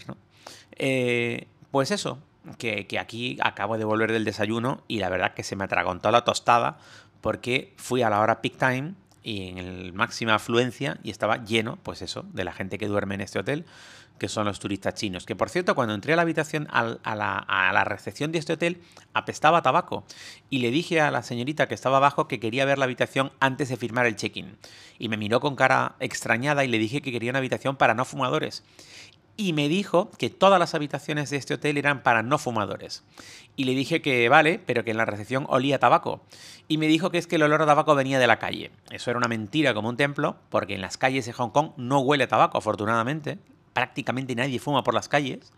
Eh, 0.74 1.48
pues 1.72 1.91
eso, 1.91 2.20
que, 2.57 2.88
aquí 3.00 3.38
acabo 3.41 3.77
de 3.77 3.86
volver 3.86 4.12
del 4.12 4.25
desayuno 4.25 4.83
y 4.88 5.00
la 5.00 5.10
verdad 5.10 5.33
que 5.33 5.43
se 5.43 5.55
me 5.55 5.63
atragantó 5.63 6.12
la 6.12 6.24
tostada 6.24 6.77
porque 7.21 7.74
fui 7.77 8.01
a 8.01 8.10
la 8.10 8.19
hora 8.19 8.41
peak 8.41 8.57
time 8.57 8.93
y 9.24 9.50
en 9.50 9.57
el 9.60 9.93
máxima 9.93 10.36
afluencia 10.36 10.98
y 11.03 11.12
estaba 11.12 11.43
lleno, 11.43 11.77
pues 11.83 12.01
eso, 12.01 12.25
de 12.33 12.43
la 12.43 12.53
gente 12.53 12.79
que 12.79 12.88
duerme 12.88 13.15
en 13.15 13.21
este 13.21 13.38
hotel, 13.38 13.65
que 14.17 14.27
son 14.27 14.45
los 14.45 14.60
turistas 14.60 14.95
chinos. 14.95 15.25
Que 15.25 15.36
por 15.36 15.50
cierto, 15.50 15.75
cuando 15.75 15.93
entré 15.93 16.13
a 16.13 16.15
la 16.15 16.24
habitación, 16.24 16.67
a 16.71 16.98
la, 17.15 17.83
recepción 17.83 18.31
de 18.31 18.39
este 18.39 18.53
hotel, 18.53 18.81
apestaba 19.13 19.62
tabaco. 19.62 20.03
Y 20.50 20.60
le 20.60 20.71
dije 20.71 21.01
a 21.01 21.12
la 21.12 21.21
señorita 21.21 21.67
que 21.67 21.75
estaba 21.75 21.98
abajo 21.98 22.27
que 22.27 22.39
quería 22.39 22.65
ver 22.65 22.79
la 22.79 22.86
habitación 22.86 23.31
antes 23.39 23.69
de 23.69 23.77
firmar 23.77 24.07
el 24.07 24.15
check-in. 24.15 24.57
Y 24.98 25.10
me 25.10 25.17
miró 25.17 25.39
con 25.39 25.55
cara 25.55 25.95
extrañada 26.00 26.63
y 26.63 26.67
le 26.67 26.79
dije 26.79 27.01
que 27.01 27.12
quería 27.12 27.31
una 27.31 27.39
habitación 27.39 27.75
para 27.75 27.93
no 27.93 28.05
fumadores 28.05 28.63
y 29.38 29.53
me 29.53 29.69
dijo 29.69 30.11
que 30.17 30.29
todas 30.29 30.59
las 30.59 30.75
habitaciones 30.75 31.29
de 31.29 31.38
este 31.38 31.55
hotel 31.55 31.77
eran 31.77 32.03
para 32.03 32.23
no 32.23 32.38
fumadores. 32.38 33.03
Y 33.55 33.65
le 33.65 33.73
dije 33.73 34.01
que 34.01 34.29
vale, 34.29 34.59
pero 34.65 34.83
que 34.83 34.91
en 34.91 34.97
la 34.97 35.05
recepción 35.05 35.45
olía 35.50 35.79
tabaco. 35.79 36.21
Y 36.67 36.77
me 36.77 36.88
dijo 36.88 37.11
que 37.11 37.17
es 37.17 37.27
que 37.27 37.35
el 37.35 37.43
olor 37.43 37.61
a 37.61 37.65
tabaco 37.65 37.95
venía 37.95 38.19
de 38.19 38.27
la 38.27 38.39
calle. 38.39 38.71
Eso 38.91 39.09
era 39.09 39.17
una 39.17 39.27
mentira 39.27 39.73
como 39.73 39.89
un 39.89 39.97
templo, 39.97 40.38
porque 40.50 40.75
en 40.75 40.81
las 40.81 40.97
calles 40.97 41.25
de 41.25 41.33
Hong 41.33 41.50
Kong 41.50 41.71
no 41.77 42.00
huele 42.00 42.27
tabaco, 42.27 42.57
afortunadamente. 42.57 43.39
Prácticamente 43.73 44.35
nadie 44.35 44.59
fuma 44.59 44.83
por 44.83 44.93
las 44.93 45.09
calles. 45.09 45.51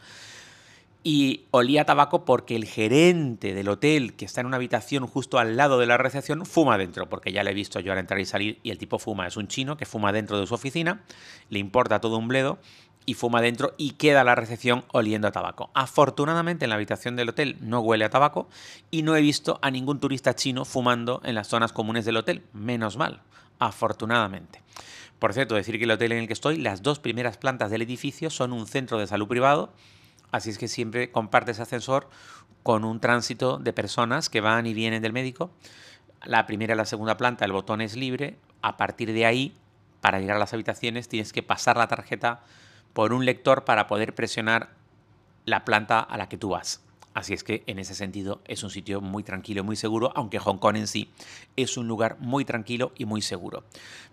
Y 1.06 1.48
olía 1.51 1.84
tabaco 1.84 2.24
porque 2.24 2.56
el 2.56 2.63
gerente 2.63 3.53
del 3.53 3.68
hotel, 3.68 4.13
que 4.13 4.24
está 4.24 4.39
en 4.39 4.48
una 4.48 4.56
habitación 4.56 5.06
justo 5.06 5.38
al 5.38 5.58
lado 5.58 5.77
de 5.77 5.86
la 5.86 5.98
recepción, 5.98 6.46
fuma 6.46 6.77
dentro, 6.77 7.10
porque 7.10 7.34
ya 7.34 7.44
le 7.44 7.51
he 7.51 7.53
visto 7.53 7.82
yo 7.82 7.92
al 7.92 7.98
entrar 7.98 8.22
y 8.22 8.25
salir 8.25 8.60
y 8.63 8.72
el 8.72 8.77
tipo 8.77 9.00
fuma. 9.00 9.27
Es 9.27 9.36
un 9.36 9.50
chino 9.50 9.75
que 9.75 9.86
fuma 9.86 10.13
dentro 10.13 10.39
de 10.39 10.48
su 10.48 10.53
oficina, 10.53 11.01
le 11.50 11.60
importa 11.60 12.00
todo 12.00 12.18
un 12.18 12.30
bledo 12.30 12.58
y 13.06 13.14
fuma 13.16 13.42
dentro 13.42 13.74
y 13.78 13.92
queda 13.92 14.24
la 14.24 14.36
recepción 14.36 14.86
oliendo 14.92 15.28
a 15.28 15.32
tabaco. 15.32 15.70
Afortunadamente 15.74 16.66
en 16.66 16.70
la 16.70 16.76
habitación 16.76 17.16
del 17.16 17.30
hotel 17.30 17.58
no 17.62 17.80
huele 17.80 18.06
a 18.06 18.10
tabaco 18.10 18.48
y 18.92 19.04
no 19.04 19.16
he 19.16 19.22
visto 19.22 19.60
a 19.62 19.72
ningún 19.72 20.00
turista 20.00 20.36
chino 20.36 20.66
fumando 20.66 21.22
en 21.24 21.36
las 21.36 21.48
zonas 21.48 21.74
comunes 21.74 22.06
del 22.06 22.18
hotel. 22.18 22.44
Menos 22.54 22.98
mal, 22.98 23.22
afortunadamente. 23.60 24.62
Por 25.20 25.34
cierto, 25.34 25.56
decir 25.56 25.78
que 25.78 25.86
el 25.86 25.92
hotel 25.92 26.12
en 26.12 26.20
el 26.20 26.28
que 26.28 26.34
estoy, 26.34 26.58
las 26.58 26.82
dos 26.82 27.00
primeras 27.00 27.38
plantas 27.38 27.72
del 27.72 27.82
edificio 27.82 28.30
son 28.30 28.52
un 28.52 28.68
centro 28.68 28.98
de 29.00 29.08
salud 29.08 29.28
privado, 29.28 29.72
así 30.32 30.50
es 30.50 30.58
que 30.58 30.68
siempre 30.68 31.12
compartes 31.12 31.60
ascensor 31.60 32.10
con 32.62 32.84
un 32.84 33.00
tránsito 33.00 33.58
de 33.58 33.74
personas 33.74 34.30
que 34.30 34.42
van 34.42 34.66
y 34.66 34.74
vienen 34.74 35.02
del 35.02 35.14
médico. 35.14 35.52
La 36.24 36.46
primera 36.46 36.74
y 36.74 36.78
la 36.78 36.86
segunda 36.86 37.18
planta, 37.18 37.46
el 37.46 37.52
botón 37.52 37.82
es 37.82 37.96
libre. 37.96 38.38
A 38.62 38.78
partir 38.78 39.12
de 39.12 39.26
ahí, 39.26 39.54
para 40.02 40.20
llegar 40.20 40.38
a 40.38 40.40
las 40.40 40.54
habitaciones, 40.54 41.10
tienes 41.10 41.34
que 41.34 41.44
pasar 41.44 41.78
la 41.78 41.88
tarjeta 41.88 42.44
por 42.94 43.14
un 43.14 43.26
lector 43.26 43.66
para 43.66 43.88
poder 43.88 44.16
presionar 44.16 44.70
la 45.46 45.66
planta 45.66 46.00
a 46.00 46.18
la 46.18 46.30
que 46.30 46.38
tú 46.38 46.50
vas. 46.50 46.84
Así 47.14 47.34
es 47.34 47.44
que 47.44 47.64
en 47.68 47.78
ese 47.78 47.94
sentido 47.94 48.42
es 48.46 48.64
un 48.64 48.72
sitio 48.72 49.00
muy 49.00 49.24
tranquilo 49.24 49.64
muy 49.64 49.76
seguro, 49.76 50.12
aunque 50.16 50.40
Hong 50.40 50.58
Kong 50.58 50.78
en 50.78 50.88
sí 50.88 51.12
es 51.56 51.78
un 51.78 51.88
lugar 51.88 52.18
muy 52.20 52.44
tranquilo 52.44 52.92
y 52.98 53.06
muy 53.06 53.22
seguro. 53.22 53.64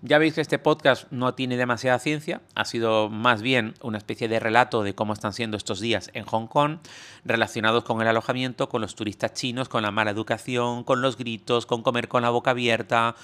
Ya 0.02 0.18
veis 0.18 0.34
que 0.34 0.42
este 0.42 0.58
podcast 0.58 1.10
no 1.10 1.34
tiene 1.34 1.56
demasiada 1.56 1.98
ciencia, 1.98 2.42
ha 2.54 2.64
sido 2.66 3.08
más 3.08 3.40
bien 3.40 3.74
una 3.80 3.96
especie 3.96 4.28
de 4.28 4.38
relato 4.38 4.82
de 4.82 4.94
cómo 4.94 5.14
están 5.14 5.32
siendo 5.32 5.56
estos 5.56 5.80
días 5.80 6.10
en 6.12 6.24
Hong 6.26 6.46
Kong, 6.46 6.78
relacionados 7.24 7.84
con 7.84 8.02
el 8.02 8.08
alojamiento, 8.08 8.68
con 8.68 8.82
los 8.82 8.94
turistas 8.94 9.32
chinos, 9.32 9.70
con 9.70 9.82
la 9.82 9.90
mala 9.90 10.10
educación, 10.10 10.84
con 10.84 11.00
los 11.00 11.16
gritos, 11.16 11.64
con 11.64 11.82
comer 11.82 12.08
con 12.08 12.22
la 12.22 12.30
boca 12.30 12.50
abierta, 12.50 13.14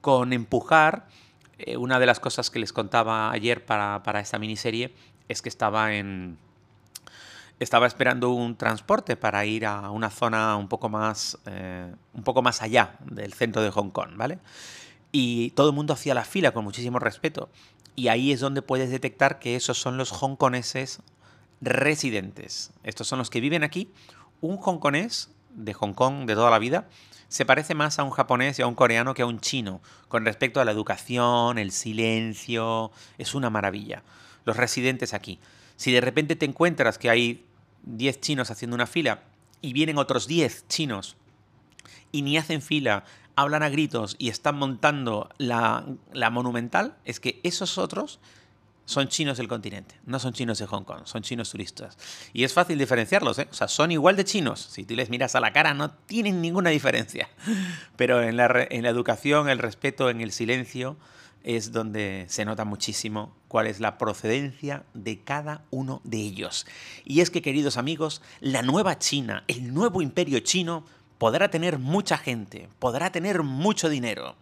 con 0.00 0.32
empujar 0.32 1.08
eh, 1.58 1.76
una 1.76 1.98
de 1.98 2.06
las 2.06 2.20
cosas 2.20 2.50
que 2.50 2.58
les 2.58 2.72
contaba 2.72 3.30
ayer 3.30 3.64
para, 3.64 4.20
esta 4.20 4.38
miniserie 4.38 4.94
es 5.28 5.42
que 5.42 5.48
estaba 5.48 5.94
en. 5.94 6.38
Estaba 7.58 7.86
esperando 7.86 8.30
un 8.30 8.56
transporte 8.56 9.16
para 9.16 9.46
ir 9.46 9.64
a 9.64 9.90
una 9.90 10.10
zona 10.10 10.56
un 10.56 10.68
poco 10.68 10.90
más. 10.90 11.38
Eh, 11.46 11.90
un 12.12 12.22
poco 12.22 12.42
más 12.42 12.60
allá 12.60 12.96
del 13.00 13.32
centro 13.32 13.62
de 13.62 13.70
Hong 13.70 13.90
Kong, 13.90 14.10
¿vale? 14.16 14.38
Y 15.12 15.50
todo 15.50 15.70
el 15.70 15.74
mundo 15.74 15.94
hacía 15.94 16.12
la 16.12 16.24
fila 16.24 16.52
con 16.52 16.64
muchísimo 16.64 16.98
respeto. 16.98 17.48
Y 17.94 18.08
ahí 18.08 18.32
es 18.32 18.40
donde 18.40 18.60
puedes 18.60 18.90
detectar 18.90 19.38
que 19.38 19.56
esos 19.56 19.80
son 19.80 19.96
los 19.96 20.12
hongkoneses 20.12 21.00
residentes. 21.62 22.72
Estos 22.82 23.08
son 23.08 23.18
los 23.18 23.30
que 23.30 23.40
viven 23.40 23.64
aquí. 23.64 23.90
Un 24.42 24.58
hongkonés 24.58 25.30
de 25.54 25.72
Hong 25.72 25.94
Kong 25.94 26.26
de 26.26 26.34
toda 26.34 26.50
la 26.50 26.58
vida 26.58 26.86
se 27.28 27.44
parece 27.44 27.74
más 27.74 27.98
a 27.98 28.04
un 28.04 28.10
japonés 28.10 28.58
y 28.58 28.62
a 28.62 28.66
un 28.66 28.74
coreano 28.74 29.14
que 29.14 29.22
a 29.22 29.26
un 29.26 29.40
chino, 29.40 29.80
con 30.08 30.24
respecto 30.24 30.60
a 30.60 30.64
la 30.64 30.72
educación, 30.72 31.58
el 31.58 31.72
silencio, 31.72 32.92
es 33.18 33.34
una 33.34 33.50
maravilla. 33.50 34.02
Los 34.44 34.56
residentes 34.56 35.12
aquí. 35.14 35.40
Si 35.76 35.92
de 35.92 36.00
repente 36.00 36.36
te 36.36 36.46
encuentras 36.46 36.98
que 36.98 37.10
hay 37.10 37.44
10 37.82 38.20
chinos 38.20 38.50
haciendo 38.50 38.74
una 38.74 38.86
fila 38.86 39.22
y 39.60 39.72
vienen 39.72 39.98
otros 39.98 40.26
10 40.26 40.68
chinos 40.68 41.16
y 42.12 42.22
ni 42.22 42.38
hacen 42.38 42.62
fila, 42.62 43.04
hablan 43.34 43.62
a 43.62 43.68
gritos 43.68 44.16
y 44.18 44.28
están 44.28 44.56
montando 44.56 45.28
la, 45.38 45.84
la 46.12 46.30
monumental, 46.30 46.96
es 47.04 47.20
que 47.20 47.40
esos 47.42 47.76
otros 47.76 48.20
son 48.86 49.08
chinos 49.08 49.36
del 49.36 49.48
continente, 49.48 49.96
no 50.06 50.18
son 50.18 50.32
chinos 50.32 50.58
de 50.58 50.66
Hong 50.66 50.84
Kong, 50.84 51.02
son 51.04 51.22
chinos 51.22 51.50
turistas. 51.50 51.98
Y 52.32 52.44
es 52.44 52.54
fácil 52.54 52.78
diferenciarlos, 52.78 53.38
¿eh? 53.40 53.48
O 53.50 53.54
sea, 53.54 53.68
son 53.68 53.90
igual 53.90 54.16
de 54.16 54.24
chinos. 54.24 54.60
Si 54.60 54.84
tú 54.84 54.94
les 54.94 55.10
miras 55.10 55.34
a 55.34 55.40
la 55.40 55.52
cara, 55.52 55.74
no 55.74 55.90
tienen 55.90 56.40
ninguna 56.40 56.70
diferencia. 56.70 57.28
Pero 57.96 58.22
en 58.22 58.36
la, 58.36 58.66
en 58.70 58.84
la 58.84 58.88
educación, 58.88 59.48
el 59.48 59.58
respeto, 59.58 60.08
en 60.08 60.20
el 60.20 60.32
silencio, 60.32 60.96
es 61.42 61.72
donde 61.72 62.26
se 62.28 62.44
nota 62.44 62.64
muchísimo 62.64 63.34
cuál 63.48 63.66
es 63.66 63.80
la 63.80 63.98
procedencia 63.98 64.84
de 64.94 65.20
cada 65.20 65.64
uno 65.70 66.00
de 66.04 66.18
ellos. 66.18 66.66
Y 67.04 67.20
es 67.20 67.30
que, 67.30 67.42
queridos 67.42 67.76
amigos, 67.76 68.22
la 68.40 68.62
nueva 68.62 68.98
China, 68.98 69.44
el 69.48 69.74
nuevo 69.74 70.00
imperio 70.00 70.38
chino, 70.40 70.84
podrá 71.18 71.50
tener 71.50 71.78
mucha 71.78 72.18
gente, 72.18 72.68
podrá 72.78 73.10
tener 73.10 73.42
mucho 73.42 73.88
dinero 73.88 74.36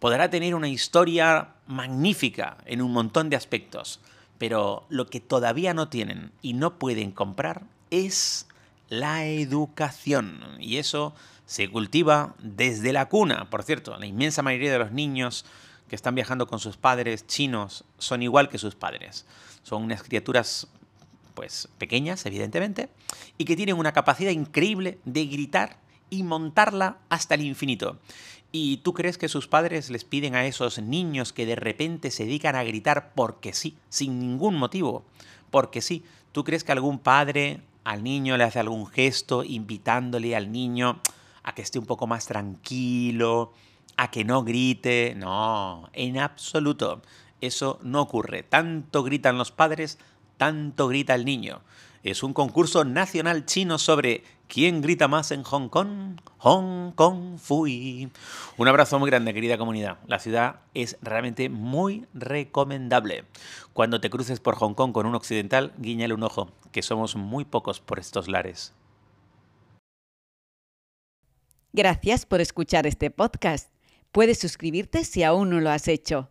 podrá 0.00 0.30
tener 0.30 0.54
una 0.56 0.68
historia 0.68 1.50
magnífica 1.66 2.56
en 2.66 2.82
un 2.82 2.92
montón 2.92 3.30
de 3.30 3.36
aspectos, 3.36 4.00
pero 4.38 4.86
lo 4.88 5.06
que 5.06 5.20
todavía 5.20 5.74
no 5.74 5.88
tienen 5.88 6.32
y 6.42 6.54
no 6.54 6.78
pueden 6.78 7.12
comprar 7.12 7.62
es 7.90 8.48
la 8.88 9.26
educación. 9.26 10.40
Y 10.58 10.78
eso 10.78 11.14
se 11.46 11.68
cultiva 11.68 12.34
desde 12.38 12.92
la 12.92 13.08
cuna. 13.08 13.50
Por 13.50 13.62
cierto, 13.62 13.96
la 13.98 14.06
inmensa 14.06 14.42
mayoría 14.42 14.72
de 14.72 14.78
los 14.78 14.92
niños 14.92 15.44
que 15.88 15.96
están 15.96 16.14
viajando 16.14 16.46
con 16.46 16.60
sus 16.60 16.76
padres 16.76 17.26
chinos 17.26 17.84
son 17.98 18.22
igual 18.22 18.48
que 18.48 18.58
sus 18.58 18.74
padres. 18.74 19.26
Son 19.62 19.82
unas 19.82 20.02
criaturas 20.02 20.68
pues 21.34 21.68
pequeñas, 21.78 22.24
evidentemente, 22.26 22.88
y 23.36 23.44
que 23.44 23.56
tienen 23.56 23.76
una 23.76 23.92
capacidad 23.92 24.30
increíble 24.30 24.98
de 25.04 25.26
gritar 25.26 25.78
y 26.08 26.22
montarla 26.22 26.98
hasta 27.08 27.34
el 27.34 27.42
infinito. 27.42 27.98
¿Y 28.52 28.78
tú 28.78 28.94
crees 28.94 29.16
que 29.16 29.28
sus 29.28 29.46
padres 29.46 29.90
les 29.90 30.04
piden 30.04 30.34
a 30.34 30.44
esos 30.44 30.80
niños 30.80 31.32
que 31.32 31.46
de 31.46 31.54
repente 31.54 32.10
se 32.10 32.24
dedican 32.24 32.56
a 32.56 32.64
gritar 32.64 33.12
porque 33.14 33.52
sí, 33.52 33.76
sin 33.88 34.18
ningún 34.18 34.56
motivo? 34.56 35.04
Porque 35.50 35.80
sí. 35.80 36.04
¿Tú 36.32 36.42
crees 36.42 36.64
que 36.64 36.72
algún 36.72 36.98
padre 36.98 37.60
al 37.84 38.02
niño 38.02 38.36
le 38.36 38.44
hace 38.44 38.58
algún 38.58 38.86
gesto 38.86 39.44
invitándole 39.44 40.34
al 40.34 40.50
niño 40.50 41.00
a 41.42 41.54
que 41.54 41.62
esté 41.62 41.78
un 41.78 41.86
poco 41.86 42.06
más 42.06 42.26
tranquilo, 42.26 43.52
a 43.96 44.10
que 44.10 44.24
no 44.24 44.42
grite? 44.42 45.14
No, 45.16 45.88
en 45.92 46.18
absoluto. 46.18 47.02
Eso 47.40 47.78
no 47.82 48.02
ocurre. 48.02 48.42
Tanto 48.42 49.04
gritan 49.04 49.38
los 49.38 49.52
padres, 49.52 49.98
tanto 50.36 50.88
grita 50.88 51.14
el 51.14 51.24
niño. 51.24 51.60
Es 52.02 52.22
un 52.22 52.32
concurso 52.32 52.84
nacional 52.84 53.44
chino 53.44 53.76
sobre 53.76 54.24
quién 54.48 54.80
grita 54.80 55.06
más 55.06 55.32
en 55.32 55.42
Hong 55.42 55.68
Kong. 55.68 56.18
Hong 56.38 56.92
Kong 56.92 57.38
fui. 57.38 58.10
Un 58.56 58.68
abrazo 58.68 58.98
muy 58.98 59.10
grande, 59.10 59.34
querida 59.34 59.58
comunidad. 59.58 59.98
La 60.06 60.18
ciudad 60.18 60.60
es 60.72 60.96
realmente 61.02 61.50
muy 61.50 62.06
recomendable. 62.14 63.24
Cuando 63.74 64.00
te 64.00 64.08
cruces 64.08 64.40
por 64.40 64.56
Hong 64.56 64.72
Kong 64.72 64.92
con 64.92 65.04
un 65.04 65.14
occidental, 65.14 65.74
guiñale 65.76 66.14
un 66.14 66.22
ojo, 66.22 66.50
que 66.72 66.80
somos 66.80 67.16
muy 67.16 67.44
pocos 67.44 67.80
por 67.80 67.98
estos 67.98 68.28
lares. 68.28 68.72
Gracias 71.74 72.24
por 72.24 72.40
escuchar 72.40 72.86
este 72.86 73.10
podcast. 73.10 73.70
Puedes 74.10 74.38
suscribirte 74.38 75.04
si 75.04 75.22
aún 75.22 75.50
no 75.50 75.60
lo 75.60 75.68
has 75.68 75.86
hecho 75.86 76.30